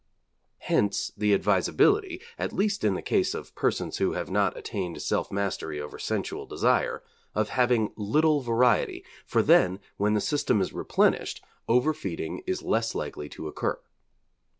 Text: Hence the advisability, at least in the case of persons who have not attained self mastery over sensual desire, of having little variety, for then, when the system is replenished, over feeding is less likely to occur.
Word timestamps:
Hence 0.57 1.11
the 1.15 1.31
advisability, 1.31 2.23
at 2.39 2.51
least 2.51 2.83
in 2.83 2.95
the 2.95 3.03
case 3.03 3.35
of 3.35 3.53
persons 3.53 3.97
who 3.99 4.13
have 4.13 4.31
not 4.31 4.57
attained 4.57 4.99
self 4.99 5.31
mastery 5.31 5.79
over 5.79 5.99
sensual 5.99 6.47
desire, 6.47 7.03
of 7.35 7.49
having 7.49 7.93
little 7.95 8.41
variety, 8.41 9.05
for 9.27 9.43
then, 9.43 9.79
when 9.97 10.15
the 10.15 10.19
system 10.21 10.59
is 10.59 10.73
replenished, 10.73 11.43
over 11.67 11.93
feeding 11.93 12.41
is 12.47 12.63
less 12.63 12.95
likely 12.95 13.29
to 13.29 13.47
occur. 13.47 13.79